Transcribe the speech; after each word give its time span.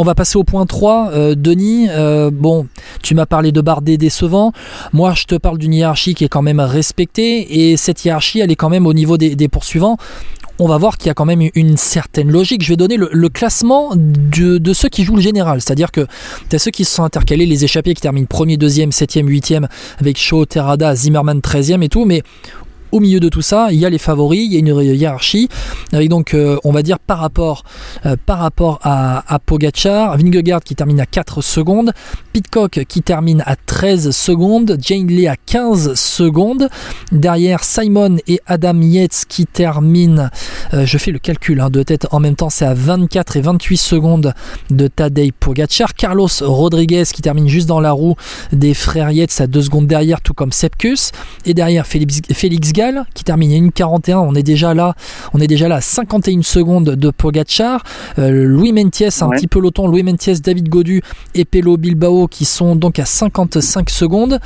On 0.00 0.04
va 0.04 0.14
passer 0.14 0.38
au 0.38 0.44
point 0.44 0.64
3. 0.64 1.10
Euh, 1.12 1.34
Denis, 1.34 1.88
euh, 1.90 2.30
bon, 2.32 2.68
tu 3.02 3.16
m'as 3.16 3.26
parlé 3.26 3.50
de 3.50 3.60
Bardet 3.60 3.96
décevant. 3.96 4.52
Moi, 4.92 5.12
je 5.14 5.24
te 5.24 5.34
parle 5.34 5.58
d'une 5.58 5.74
hiérarchie 5.74 6.14
qui 6.14 6.24
est 6.24 6.28
quand 6.28 6.42
même 6.42 6.60
respectée. 6.60 7.70
Et 7.70 7.76
cette 7.76 8.04
hiérarchie, 8.04 8.38
elle 8.38 8.52
est 8.52 8.56
quand 8.56 8.68
même 8.68 8.86
au 8.86 8.94
niveau 8.94 9.18
des, 9.18 9.48
poursuivants. 9.48 9.96
On 10.60 10.68
va 10.68 10.78
voir 10.78 10.98
qu'il 10.98 11.08
y 11.08 11.10
a 11.10 11.14
quand 11.14 11.24
même 11.24 11.42
une 11.54 11.76
certaine 11.76 12.30
logique. 12.30 12.62
Je 12.62 12.68
vais 12.68 12.76
donner 12.76 12.96
le, 12.96 13.28
classement 13.28 13.90
de, 13.96 14.72
ceux 14.72 14.88
qui 14.88 15.02
jouent 15.02 15.16
le 15.16 15.22
général. 15.22 15.60
C'est-à-dire 15.60 15.90
que 15.90 16.06
tu 16.48 16.54
as 16.54 16.60
ceux 16.60 16.70
qui 16.70 16.84
se 16.84 16.94
sont 16.94 17.02
intercalés, 17.02 17.46
les 17.46 17.64
échappés 17.64 17.94
qui 17.94 18.00
terminent 18.00 18.26
premier, 18.26 18.56
deuxième, 18.56 18.92
septième, 18.92 19.26
huitième, 19.28 19.66
avec 19.98 20.16
Shaw, 20.16 20.46
Terrada, 20.46 20.94
Zimmerman 20.94 21.40
13e 21.40 21.82
et 21.82 21.88
tout. 21.88 22.04
Mais 22.04 22.22
au 22.92 23.00
milieu 23.00 23.20
de 23.20 23.28
tout 23.28 23.42
ça, 23.42 23.68
il 23.70 23.78
y 23.78 23.86
a 23.86 23.90
les 23.90 23.98
favoris, 23.98 24.44
il 24.44 24.52
y 24.52 24.56
a 24.56 24.58
une 24.58 24.96
hiérarchie, 24.96 25.48
avec 25.92 26.08
donc, 26.08 26.34
euh, 26.34 26.56
on 26.64 26.72
va 26.72 26.82
dire, 26.82 26.98
par 26.98 27.18
rapport, 27.18 27.64
euh, 28.06 28.16
par 28.26 28.38
rapport 28.38 28.78
à, 28.82 29.22
à 29.32 29.38
Pogacar, 29.38 30.16
Vingegaard 30.16 30.60
qui 30.62 30.74
termine 30.74 31.00
à 31.00 31.06
4 31.06 31.42
secondes, 31.42 31.92
Pitcock 32.32 32.84
qui 32.88 33.02
termine 33.02 33.42
à 33.46 33.56
13 33.56 34.10
secondes, 34.10 34.76
Jane 34.80 35.06
Lee 35.06 35.26
à 35.26 35.36
15 35.36 35.94
secondes, 35.94 36.68
derrière 37.12 37.64
Simon 37.64 38.16
et 38.26 38.40
Adam 38.46 38.80
Yates 38.80 39.24
qui 39.28 39.46
terminent, 39.46 40.28
euh, 40.74 40.86
je 40.86 40.98
fais 40.98 41.10
le 41.10 41.18
calcul 41.18 41.60
hein, 41.60 41.70
de 41.70 41.82
tête 41.82 42.06
en 42.10 42.20
même 42.20 42.36
temps, 42.36 42.50
c'est 42.50 42.66
à 42.66 42.74
24 42.74 43.36
et 43.36 43.40
28 43.40 43.76
secondes 43.76 44.34
de 44.70 44.86
Tadej 44.88 45.32
Pogacar, 45.32 45.94
Carlos 45.94 46.28
Rodriguez 46.40 47.04
qui 47.12 47.22
termine 47.22 47.48
juste 47.48 47.68
dans 47.68 47.80
la 47.80 47.92
roue 47.92 48.16
des 48.52 48.74
frères 48.74 49.10
Yates 49.10 49.40
à 49.40 49.46
2 49.46 49.62
secondes 49.62 49.86
derrière, 49.86 50.20
tout 50.20 50.34
comme 50.34 50.52
Sepkus, 50.52 51.12
et 51.44 51.54
derrière 51.54 51.86
Félix, 51.86 52.20
Félix 52.32 52.72
qui 53.14 53.24
termine 53.24 53.52
à 53.52 53.68
1,41. 53.68 54.16
On 54.16 54.34
est 54.34 54.42
déjà 54.42 54.74
là, 54.74 54.94
on 55.34 55.40
est 55.40 55.46
déjà 55.46 55.68
là 55.68 55.76
à 55.76 55.80
51 55.80 56.42
secondes 56.42 56.90
de 56.90 57.10
Pogachar. 57.10 57.82
Euh, 58.18 58.44
Louis 58.44 58.72
Mentiès, 58.72 59.22
un 59.22 59.30
petit 59.30 59.46
peloton, 59.46 59.88
Louis 59.88 60.02
Mentiès, 60.02 60.40
David 60.40 60.68
Godu 60.68 61.02
et 61.34 61.44
Pelo 61.44 61.76
Bilbao 61.76 62.28
qui 62.28 62.44
sont 62.44 62.76
donc 62.76 62.98
à 62.98 63.04
55 63.04 63.90
secondes. 63.90 64.38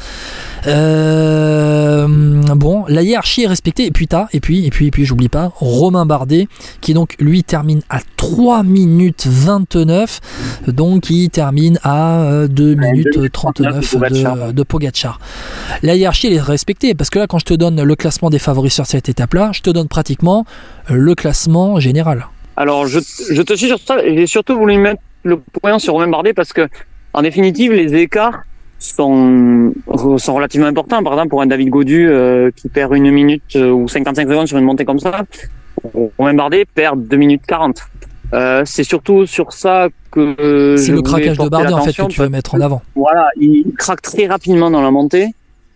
Euh, 0.66 2.06
bon, 2.54 2.84
la 2.88 3.02
hiérarchie 3.02 3.42
est 3.42 3.46
respectée. 3.46 3.86
Et 3.86 3.90
puis 3.90 4.08
t'as, 4.08 4.28
et 4.32 4.40
puis, 4.40 4.66
et 4.66 4.70
puis, 4.70 4.86
et 4.86 4.90
puis, 4.90 5.04
j'oublie 5.04 5.28
pas, 5.28 5.52
Romain 5.56 6.06
Bardet 6.06 6.48
qui 6.80 6.94
donc 6.94 7.16
lui 7.18 7.44
termine 7.44 7.82
à 7.90 8.00
3 8.16 8.62
minutes 8.62 9.26
29. 9.26 10.20
Donc 10.68 11.10
il 11.10 11.28
termine 11.28 11.78
à 11.82 12.46
2 12.48 12.62
euh, 12.62 12.76
minutes 12.76 13.32
39 13.32 13.96
de, 13.96 14.52
de 14.52 14.62
Pogachar. 14.62 15.18
La 15.82 15.96
hiérarchie 15.96 16.28
elle 16.28 16.34
est 16.34 16.40
respectée 16.40 16.94
parce 16.94 17.10
que 17.10 17.18
là 17.18 17.26
quand 17.26 17.38
je 17.38 17.44
te 17.44 17.54
donne 17.54 17.82
le 17.82 17.96
classement 17.96 18.21
des 18.30 18.38
favoris 18.38 18.72
sur 18.72 18.86
cette 18.86 19.08
étape-là, 19.08 19.50
je 19.52 19.60
te 19.60 19.70
donne 19.70 19.88
pratiquement 19.88 20.44
euh, 20.90 20.94
le 20.94 21.14
classement 21.14 21.80
général. 21.80 22.26
Alors, 22.56 22.86
je, 22.86 22.98
te 22.98 23.54
suis 23.54 23.68
sur 23.68 23.78
ça. 23.78 23.98
J'ai 24.04 24.26
surtout 24.26 24.56
voulu 24.56 24.76
mettre 24.76 25.00
le 25.24 25.38
point 25.38 25.78
sur 25.78 25.94
Romain 25.94 26.08
Bardet 26.08 26.34
parce 26.34 26.52
que, 26.52 26.68
en 27.14 27.22
définitive, 27.22 27.72
les 27.72 27.94
écarts 27.94 28.42
sont, 28.78 29.72
sont 30.18 30.34
relativement 30.34 30.66
importants. 30.66 31.02
Par 31.02 31.14
exemple, 31.14 31.28
pour 31.28 31.42
un 31.42 31.46
David 31.46 31.70
Godu 31.70 32.08
euh, 32.08 32.50
qui 32.54 32.68
perd 32.68 32.94
une 32.94 33.10
minute 33.10 33.56
euh, 33.56 33.70
ou 33.70 33.88
55 33.88 34.28
secondes 34.28 34.48
sur 34.48 34.58
une 34.58 34.64
montée 34.64 34.84
comme 34.84 34.98
ça, 34.98 35.22
Romain 36.18 36.34
Bardet 36.34 36.66
perd 36.66 37.06
2 37.08 37.16
minutes 37.16 37.42
40. 37.46 37.82
c'est 38.66 38.84
surtout 38.84 39.26
sur 39.26 39.52
ça 39.52 39.88
que. 40.10 40.76
c'est 40.76 40.92
le 40.92 41.02
craquage 41.02 41.38
de 41.38 41.48
Bardet 41.48 41.72
en 41.72 41.82
fait 41.82 41.96
que 41.96 42.06
tu 42.08 42.20
veux 42.20 42.28
mettre 42.28 42.54
en 42.54 42.60
avant. 42.60 42.82
Voilà, 42.94 43.28
il 43.40 43.72
craque 43.78 44.02
très 44.02 44.26
rapidement 44.26 44.70
dans 44.70 44.82
la 44.82 44.90
montée. 44.90 45.34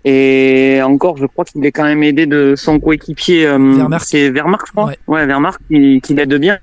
Et 0.09 0.81
encore, 0.85 1.17
je 1.17 1.27
crois 1.27 1.45
qu'il 1.45 1.67
est 1.67 1.73
quand 1.73 1.83
même 1.83 2.05
aidé 2.05 2.27
de 2.27 2.55
son 2.57 2.79
coéquipier. 2.79 3.45
Euh, 3.45 3.89
c'est 3.99 4.31
Vermark, 4.31 4.65
je 4.69 4.73
crois. 4.73 4.85
Ouais, 4.87 4.99
ouais 5.09 5.27
Vermark 5.27 5.61
qui, 5.69 6.01
qui 6.01 6.15
l'aide 6.15 6.33
bien. 6.35 6.59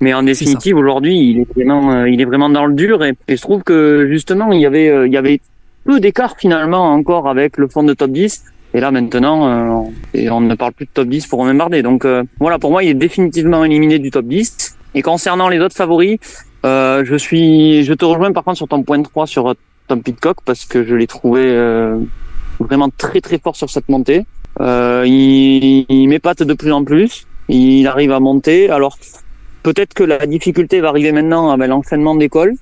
Mais 0.00 0.12
en 0.12 0.22
définitive, 0.22 0.76
aujourd'hui, 0.76 1.30
il 1.30 1.40
est 1.40 1.52
vraiment, 1.54 1.92
euh, 1.92 2.08
il 2.08 2.20
est 2.20 2.24
vraiment 2.24 2.48
dans 2.50 2.66
le 2.66 2.74
dur. 2.74 3.04
Et, 3.04 3.14
je 3.28 3.40
trouve 3.40 3.62
que 3.62 4.08
justement, 4.10 4.50
il 4.52 4.60
y 4.60 4.66
avait, 4.66 4.88
euh, 4.88 5.06
il 5.06 5.12
y 5.12 5.16
avait 5.16 5.40
peu 5.84 6.00
d'écart 6.00 6.36
finalement 6.38 6.90
encore 6.92 7.28
avec 7.28 7.56
le 7.56 7.68
fond 7.68 7.82
de 7.82 7.92
top 7.92 8.10
10. 8.10 8.44
Et 8.74 8.80
là 8.80 8.90
maintenant, 8.90 9.86
euh, 10.14 10.28
on 10.30 10.40
ne 10.40 10.54
parle 10.54 10.72
plus 10.72 10.86
de 10.86 10.90
top 10.92 11.08
10 11.08 11.26
pour 11.26 11.38
Romain 11.38 11.54
Bardet. 11.54 11.82
Donc 11.82 12.06
voilà, 12.40 12.58
pour 12.58 12.70
moi, 12.70 12.82
il 12.82 12.90
est 12.90 12.94
définitivement 12.94 13.64
éliminé 13.64 13.98
du 13.98 14.10
top 14.10 14.26
10. 14.26 14.76
Et 14.94 15.02
concernant 15.02 15.48
les 15.48 15.60
autres 15.60 15.76
favoris, 15.76 16.18
je 16.64 17.16
suis, 17.16 17.84
je 17.84 17.94
te 17.94 18.04
rejoins 18.04 18.32
par 18.32 18.44
contre 18.44 18.56
sur 18.58 18.68
ton 18.68 18.82
point 18.82 19.02
3 19.02 19.26
sur 19.26 19.54
Tom 19.86 20.02
Pitcock 20.02 20.38
parce 20.44 20.66
que 20.66 20.84
je 20.84 20.94
l'ai 20.94 21.06
trouvé 21.06 21.42
vraiment 22.66 22.90
très 22.90 23.20
très 23.20 23.38
fort 23.38 23.56
sur 23.56 23.70
cette 23.70 23.88
montée. 23.88 24.26
Euh, 24.60 25.04
il, 25.06 25.86
il 25.88 26.08
m'épate 26.08 26.42
de 26.42 26.54
plus 26.54 26.72
en 26.72 26.84
plus. 26.84 27.26
Il 27.48 27.86
arrive 27.86 28.12
à 28.12 28.20
monter. 28.20 28.70
Alors 28.70 28.98
peut-être 29.62 29.94
que 29.94 30.04
la 30.04 30.26
difficulté 30.26 30.80
va 30.80 30.88
arriver 30.88 31.12
maintenant 31.12 31.50
avec 31.50 31.68
l'enchaînement 31.68 32.14
d'école 32.14 32.54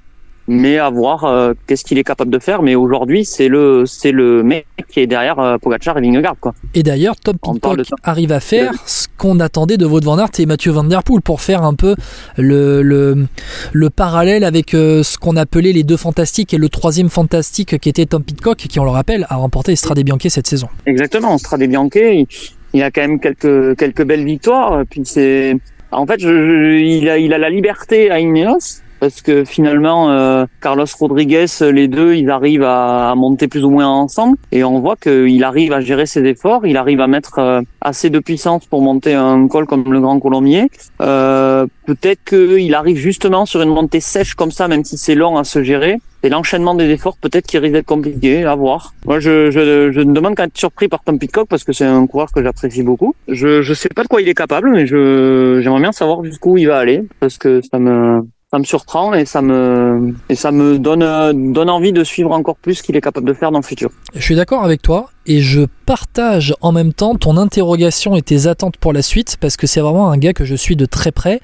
mais 0.47 0.79
à 0.79 0.91
voir 0.91 1.25
euh, 1.25 1.55
qu'est-ce 1.67 1.85
qu'il 1.85 1.99
est 1.99 2.05
capable 2.05 2.31
de 2.31 2.39
faire. 2.39 2.63
Mais 2.63 2.75
aujourd'hui, 2.75 3.25
c'est 3.25 3.49
le 3.49 3.85
c'est 3.87 4.13
le 4.13 4.43
mec 4.43 4.67
qui 4.89 5.01
est 5.01 5.07
derrière 5.07 5.39
euh, 5.39 5.59
Pogacar 5.59 5.99
et 5.99 6.01
Vingegaard 6.01 6.37
quoi. 6.41 6.55
Et 6.75 6.83
d'ailleurs, 6.83 7.17
Tom 7.17 7.37
Pitcock 7.39 7.81
arrive 8.03 8.33
à 8.33 8.41
faire 8.41 8.73
ce 8.87 9.07
qu'on 9.17 9.41
attendait 9.41 9.77
de 9.77 9.87
Wout 9.87 10.05
van 10.05 10.19
Aert 10.19 10.31
et 10.39 10.47
Mathieu 10.47 10.73
Van 10.73 10.85
Der 10.85 11.03
Poel 11.03 11.23
pour 11.23 11.41
faire 11.41 11.63
un 11.63 11.75
peu 11.75 11.95
le 12.37 12.83
le, 12.83 13.27
le 13.73 13.91
parallèle 13.91 14.45
avec 14.45 14.75
euh, 14.75 15.03
ce 15.03 15.19
qu'on 15.19 15.37
appelait 15.37 15.73
les 15.73 15.83
deux 15.83 15.97
fantastiques 15.97 16.53
et 16.55 16.59
le 16.59 16.69
troisième 16.69 17.09
fantastique 17.09 17.79
qui 17.79 17.89
était 17.89 18.07
Tom 18.07 18.23
Pitcock 18.23 18.59
qui, 18.59 18.81
on 18.81 18.85
le 18.85 18.91
rappelle, 18.91 19.27
a 19.29 19.37
remporté 19.37 19.77
Strade 19.77 20.01
Bianche 20.01 20.29
cette 20.29 20.47
saison. 20.47 20.69
Exactement, 20.87 21.37
Strade 21.39 21.63
Bianche, 21.65 21.91
il, 21.95 22.27
il 22.73 22.83
a 22.83 22.91
quand 22.91 23.03
même 23.03 23.21
quelques 23.21 23.77
quelques 23.79 24.05
belles 24.05 24.25
victoires. 24.25 24.83
Puis 24.91 25.03
c'est 25.05 25.57
en 25.91 26.07
fait, 26.07 26.21
je, 26.21 26.79
il 26.79 27.09
a 27.09 27.19
il 27.19 27.33
a 27.33 27.39
la 27.39 27.51
liberté 27.51 28.11
à 28.11 28.21
Ineos 28.21 28.83
parce 29.01 29.23
que 29.23 29.45
finalement 29.45 30.11
euh, 30.11 30.47
Carlos 30.61 30.87
Rodriguez, 30.99 31.47
les 31.61 31.89
deux, 31.89 32.15
ils 32.15 32.31
arrivent 32.31 32.65
à, 32.65 33.15
monter 33.17 33.49
plus 33.49 33.65
ou 33.65 33.71
moins 33.71 33.89
ensemble 33.89 34.37
et 34.53 34.65
on 34.65 34.81
voit 34.81 34.97
qu'il 34.97 35.45
arrive 35.45 35.73
à 35.73 35.81
gérer 35.81 36.07
ses 36.07 36.25
efforts, 36.25 36.67
il 36.67 36.77
arrive 36.77 37.01
à 37.01 37.07
mettre 37.07 37.39
euh, 37.39 37.61
assez 37.81 38.11
de 38.11 38.19
puissance 38.19 38.67
pour 38.67 38.83
monter 38.83 39.15
un 39.15 39.47
col 39.49 39.67
comme 39.67 39.93
le 39.93 40.01
Grand 40.01 40.19
Colombier. 40.21 40.69
Euh, 41.01 41.67
Peut-être 41.87 42.25
qu'il 42.25 42.75
arrive 42.75 42.97
justement 42.97 43.45
sur 43.45 43.61
une 43.61 43.69
montée 43.69 44.01
sèche 44.01 44.35
comme 44.35 44.51
ça, 44.51 44.69
même 44.69 44.85
si 44.85 44.97
c'est 44.97 45.15
long 45.15 45.37
à 45.37 45.45
se 45.45 45.63
gérer. 45.63 45.99
Et 46.23 46.31
l'enchaînement 46.31 46.75
des 46.75 46.89
efforts, 46.89 47.19
peut-être 47.19 47.47
qu'il 47.47 47.61
risque 47.61 47.75
d'être 47.75 47.85
compliqué 47.85 48.45
à 48.45 48.55
voir. 48.55 48.95
Moi, 49.05 49.21
je, 49.21 49.51
je, 49.51 49.93
je 49.93 50.01
me 50.01 50.15
demande 50.15 50.35
qu'à 50.35 50.45
être 50.45 50.57
surpris 50.57 50.89
par 50.89 51.05
Tom 51.05 51.19
Pitcock 51.19 51.47
parce 51.47 51.63
que 51.63 51.75
c'est 51.75 51.85
un 51.85 52.07
coureur 52.07 52.33
que 52.33 52.43
j'apprécie 52.43 52.83
beaucoup. 52.83 53.15
Je 53.29 53.61
je 53.61 53.75
sais 53.75 53.91
pas 53.91 54.03
de 54.03 54.09
quoi 54.09 54.23
il 54.23 54.29
est 54.31 54.35
capable, 54.35 54.71
mais 54.71 54.87
j'aimerais 54.87 55.81
bien 55.81 55.93
savoir 55.93 56.25
jusqu'où 56.25 56.57
il 56.57 56.69
va 56.69 56.79
aller 56.79 57.05
parce 57.21 57.37
que 57.37 57.61
ça 57.61 57.79
me 57.79 58.23
ça 58.55 58.61
me 58.61 58.65
surprend 58.65 59.15
et 59.15 59.25
ça 59.25 59.43
me 59.43 60.15
et 60.29 60.37
ça 60.37 60.53
me 60.53 60.79
donne 60.79 61.53
donne 61.53 61.69
envie 61.69 61.93
de 61.93 62.05
suivre 62.05 62.31
encore 62.31 62.55
plus 62.55 62.77
ce 62.77 62.83
qu'il 62.85 62.95
est 62.95 63.01
capable 63.01 63.27
de 63.27 63.33
faire 63.33 63.51
dans 63.51 63.59
le 63.59 63.65
futur. 63.65 63.91
Je 64.15 64.21
suis 64.21 64.37
d'accord 64.37 64.63
avec 64.63 64.81
toi 64.81 65.11
et 65.27 65.41
je 65.41 65.63
partage 65.87 66.55
en 66.61 66.73
même 66.73 66.93
temps 66.93 67.15
ton 67.15 67.37
interrogation 67.37 68.17
et 68.17 68.23
tes 68.23 68.47
attentes 68.47 68.77
pour 68.77 68.93
la 68.93 69.03
suite 69.03 69.37
parce 69.41 69.57
que 69.57 69.67
c'est 69.67 69.81
vraiment 69.81 70.11
un 70.11 70.17
gars 70.17 70.33
que 70.33 70.45
je 70.45 70.55
suis 70.55 70.77
de 70.77 70.87
très 70.87 71.13
près 71.13 71.41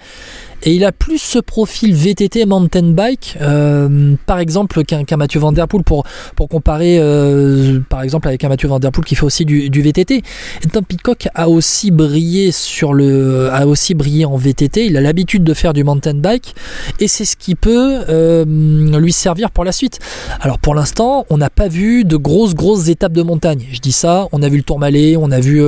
et 0.62 0.74
il 0.74 0.84
a 0.84 0.92
plus 0.92 1.18
ce 1.18 1.38
profil 1.38 1.94
VTT 1.94 2.44
mountain 2.44 2.92
bike, 2.92 3.38
euh, 3.40 4.14
par 4.26 4.38
exemple, 4.38 4.84
qu'un 4.84 5.16
Mathieu 5.16 5.40
Van 5.40 5.52
Der 5.52 5.66
Poel 5.66 5.84
pour, 5.84 6.04
pour 6.36 6.48
comparer, 6.48 6.98
euh, 6.98 7.80
par 7.88 8.02
exemple, 8.02 8.28
avec 8.28 8.44
un 8.44 8.48
Mathieu 8.48 8.68
Van 8.68 8.78
Der 8.78 8.92
Poel 8.92 9.06
qui 9.06 9.14
fait 9.14 9.24
aussi 9.24 9.46
du, 9.46 9.70
VTT. 9.80 10.16
Et 10.16 10.66
Tom 10.70 10.84
Pitcock 10.84 11.28
a 11.34 11.48
aussi 11.48 11.90
brillé 11.90 12.52
sur 12.52 12.92
le, 12.92 13.48
a 13.50 13.66
aussi 13.66 13.94
brillé 13.94 14.26
en 14.26 14.36
VTT. 14.36 14.84
Il 14.84 14.98
a 14.98 15.00
l'habitude 15.00 15.44
de 15.44 15.54
faire 15.54 15.72
du 15.72 15.82
mountain 15.82 16.14
bike 16.14 16.54
et 16.98 17.08
c'est 17.08 17.24
ce 17.24 17.36
qui 17.36 17.54
peut 17.54 18.02
euh, 18.10 18.44
lui 18.44 19.12
servir 19.12 19.50
pour 19.50 19.64
la 19.64 19.72
suite. 19.72 19.98
Alors 20.40 20.58
pour 20.58 20.74
l'instant, 20.74 21.24
on 21.30 21.38
n'a 21.38 21.48
pas 21.48 21.68
vu 21.68 22.04
de 22.04 22.16
grosses 22.16 22.54
grosses 22.54 22.88
étapes 22.88 23.12
de 23.12 23.22
montagne. 23.22 23.66
Je 23.70 23.80
dis 23.80 23.92
ça, 23.92 24.26
on 24.32 24.42
a 24.42 24.48
vu 24.48 24.56
le 24.56 24.62
Tourmalet, 24.62 25.16
on 25.16 25.30
a 25.30 25.38
vu 25.38 25.62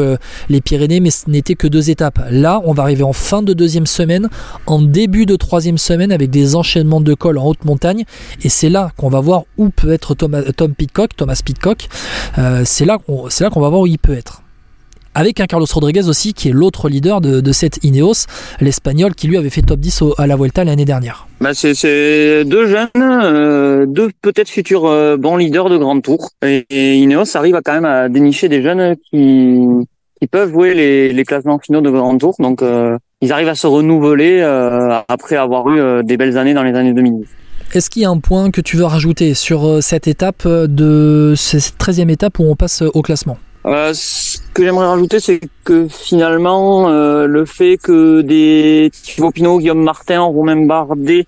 les 0.48 0.60
Pyrénées, 0.60 1.00
mais 1.00 1.10
ce 1.10 1.30
n'était 1.30 1.54
que 1.54 1.66
deux 1.66 1.90
étapes. 1.90 2.20
Là, 2.30 2.60
on 2.64 2.72
va 2.72 2.82
arriver 2.82 3.04
en 3.04 3.12
fin 3.12 3.42
de 3.42 3.52
deuxième 3.52 3.86
semaine 3.86 4.28
en 4.66 4.82
début 4.82 5.26
de 5.26 5.36
troisième 5.36 5.78
semaine 5.78 6.10
avec 6.12 6.30
des 6.30 6.56
enchaînements 6.56 7.00
de 7.00 7.14
cols 7.14 7.38
en 7.38 7.46
haute 7.46 7.64
montagne. 7.64 8.04
Et 8.42 8.48
c'est 8.48 8.68
là 8.68 8.90
qu'on 8.96 9.08
va 9.08 9.20
voir 9.20 9.44
où 9.56 9.68
peut 9.68 9.92
être 9.92 10.14
Thomas, 10.14 10.42
Tom 10.56 10.74
Pitcock, 10.74 11.16
Thomas. 11.16 11.40
Euh, 12.38 12.62
c'est 12.64 12.84
là 12.84 12.98
qu'on 12.98 13.60
va 13.60 13.68
voir 13.68 13.80
où 13.80 13.86
il 13.86 13.98
peut 13.98 14.16
être 14.16 14.41
avec 15.14 15.40
un 15.40 15.46
Carlos 15.46 15.66
Rodriguez 15.72 16.08
aussi 16.08 16.34
qui 16.34 16.48
est 16.48 16.52
l'autre 16.52 16.88
leader 16.88 17.20
de, 17.20 17.52
cette 17.52 17.84
Ineos, 17.84 18.26
l'Espagnol 18.60 19.14
qui 19.14 19.28
lui 19.28 19.36
avait 19.36 19.50
fait 19.50 19.62
top 19.62 19.80
10 19.80 20.04
à 20.18 20.26
la 20.26 20.36
Vuelta 20.36 20.64
l'année 20.64 20.84
dernière. 20.84 21.26
Bah 21.40 21.54
c'est 21.54 22.44
deux 22.44 22.66
jeunes, 22.66 22.88
euh, 22.96 23.86
deux 23.86 24.10
peut-être 24.22 24.48
futurs 24.48 24.86
euh, 24.86 25.16
bons 25.16 25.36
leaders 25.36 25.68
de 25.68 25.76
Grand 25.76 26.00
Tour. 26.00 26.30
Et, 26.42 26.64
Ineos 26.96 27.36
arrive 27.36 27.56
à 27.56 27.62
quand 27.62 27.74
même 27.74 27.84
à 27.84 28.08
dénicher 28.08 28.48
des 28.48 28.62
jeunes 28.62 28.96
qui, 29.10 29.58
qui 30.20 30.26
peuvent 30.26 30.52
jouer 30.52 30.74
les, 30.74 31.12
les 31.12 31.24
classements 31.24 31.58
finaux 31.58 31.80
de 31.80 31.90
Grand 31.90 32.16
Tour. 32.16 32.34
Donc 32.38 32.62
ils 33.22 33.32
arrivent 33.32 33.48
à 33.48 33.54
se 33.54 33.68
renouveler 33.68 34.40
euh, 34.40 34.98
après 35.08 35.36
avoir 35.36 35.70
eu 35.70 35.80
euh, 35.80 36.02
des 36.02 36.16
belles 36.16 36.36
années 36.36 36.54
dans 36.54 36.64
les 36.64 36.74
années 36.74 36.92
2010. 36.92 37.24
Est-ce 37.72 37.88
qu'il 37.88 38.02
y 38.02 38.04
a 38.04 38.10
un 38.10 38.18
point 38.18 38.50
que 38.50 38.60
tu 38.60 38.76
veux 38.76 38.84
rajouter 38.84 39.32
sur 39.34 39.64
euh, 39.64 39.80
cette 39.80 40.08
étape 40.08 40.46
de 40.46 41.34
cette 41.36 41.76
13e 41.78 42.10
étape 42.10 42.40
où 42.40 42.44
on 42.44 42.56
passe 42.56 42.82
au 42.82 43.00
classement? 43.00 43.38
Euh, 43.64 43.92
ce 43.94 44.38
que 44.54 44.64
j'aimerais 44.64 44.86
rajouter, 44.86 45.20
c'est 45.20 45.40
que 45.64 45.86
finalement, 45.88 46.88
le 46.90 47.44
fait 47.44 47.76
que 47.76 48.20
des 48.20 48.90
Thibaut 48.92 49.30
Pinot, 49.30 49.58
Guillaume 49.58 49.82
Martin, 49.82 50.20
Romain 50.20 50.66
Bardet 50.66 51.26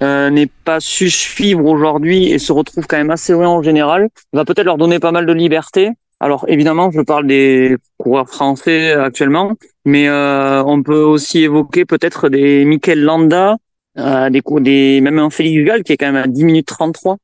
n'est 0.00 0.48
pas 0.64 0.80
su 0.80 1.10
suivre 1.10 1.64
aujourd'hui 1.64 2.30
et 2.30 2.38
se 2.38 2.52
retrouve 2.52 2.86
quand 2.86 2.96
même 2.96 3.10
assez 3.10 3.32
loin 3.32 3.48
en 3.48 3.62
général, 3.62 4.08
va 4.32 4.44
peut-être 4.44 4.66
leur 4.66 4.78
donner 4.78 4.98
pas 4.98 5.12
mal 5.12 5.26
de 5.26 5.32
liberté. 5.32 5.90
Alors 6.20 6.44
évidemment, 6.48 6.90
je 6.90 7.00
parle 7.00 7.26
des 7.26 7.76
coureurs 7.96 8.28
français 8.28 8.92
actuellement, 8.92 9.54
mais 9.84 10.08
on 10.10 10.82
peut 10.82 11.02
aussi 11.02 11.44
évoquer 11.44 11.84
peut-être 11.86 12.28
des 12.28 12.64
Mikel 12.64 13.02
Landa, 13.02 13.56
des, 13.96 14.42
des 14.60 15.00
même 15.00 15.18
un 15.18 15.30
Félix 15.30 15.64
Gall 15.66 15.82
qui 15.82 15.92
est 15.92 15.96
quand 15.96 16.12
même 16.12 16.22
à 16.22 16.26
10 16.26 16.44
minutes 16.44 16.66
33. 16.66 17.16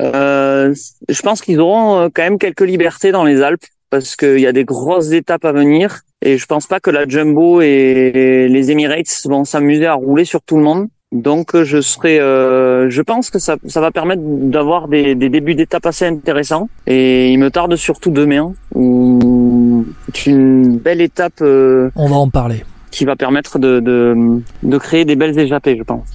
Euh, 0.00 0.74
je 1.08 1.22
pense 1.22 1.42
qu'ils 1.42 1.60
auront 1.60 2.10
quand 2.12 2.22
même 2.22 2.38
quelques 2.38 2.62
libertés 2.62 3.12
dans 3.12 3.24
les 3.24 3.42
Alpes 3.42 3.64
parce 3.92 4.16
qu'il 4.16 4.40
y 4.40 4.46
a 4.46 4.52
des 4.52 4.64
grosses 4.64 5.12
étapes 5.12 5.44
à 5.44 5.52
venir 5.52 6.00
et 6.22 6.38
je 6.38 6.46
pense 6.46 6.66
pas 6.66 6.80
que 6.80 6.88
la 6.90 7.06
Jumbo 7.06 7.60
et 7.60 8.48
les 8.48 8.70
Emirates 8.70 9.20
vont 9.26 9.44
s'amuser 9.44 9.84
à 9.84 9.92
rouler 9.92 10.24
sur 10.24 10.40
tout 10.40 10.56
le 10.56 10.62
monde. 10.62 10.88
Donc 11.12 11.62
je 11.62 11.82
serai, 11.82 12.18
euh, 12.18 12.88
je 12.88 13.02
pense 13.02 13.28
que 13.28 13.38
ça, 13.38 13.56
ça 13.66 13.82
va 13.82 13.90
permettre 13.90 14.22
d'avoir 14.24 14.88
des, 14.88 15.14
des, 15.14 15.28
débuts 15.28 15.54
d'étape 15.54 15.84
assez 15.84 16.06
intéressants. 16.06 16.70
Et 16.86 17.30
il 17.32 17.38
me 17.38 17.50
tarde 17.50 17.76
surtout 17.76 18.10
demain, 18.10 18.54
où 18.74 19.84
c'est 20.14 20.30
une 20.30 20.78
belle 20.78 21.02
étape. 21.02 21.42
Euh, 21.42 21.90
On 21.94 22.08
va 22.08 22.16
en 22.16 22.30
parler. 22.30 22.64
Qui 22.90 23.04
va 23.04 23.14
permettre 23.14 23.58
de, 23.58 23.80
de, 23.80 24.40
de 24.62 24.78
créer 24.78 25.04
des 25.04 25.16
belles 25.16 25.38
échappées, 25.38 25.76
je 25.76 25.82
pense. 25.82 26.08